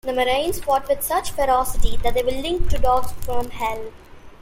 [0.03, 3.91] The Marines fought with such ferocity that they were likened to Dogs from Hell.